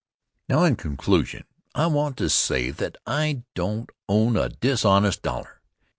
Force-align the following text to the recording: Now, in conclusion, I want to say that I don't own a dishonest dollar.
Now, 0.49 0.63
in 0.63 0.77
conclusion, 0.77 1.43
I 1.75 1.85
want 1.85 2.17
to 2.17 2.29
say 2.31 2.71
that 2.71 2.97
I 3.05 3.43
don't 3.53 3.91
own 4.09 4.35
a 4.35 4.49
dishonest 4.49 5.21
dollar. 5.21 5.61